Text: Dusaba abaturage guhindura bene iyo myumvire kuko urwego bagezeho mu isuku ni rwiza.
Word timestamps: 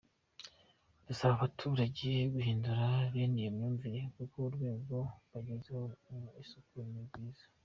Dusaba 1.07 1.33
abaturage 1.37 2.07
guhindura 2.33 2.85
bene 3.13 3.37
iyo 3.41 3.49
myumvire 3.55 3.99
kuko 4.15 4.35
urwego 4.47 4.97
bagezeho 5.31 5.83
mu 6.21 6.29
isuku 6.43 6.75
ni 6.91 7.01
rwiza. 7.07 7.45